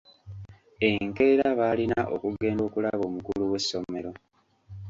[0.89, 4.11] Enkeera baalina okugenda okulaba omukulu w'essomero.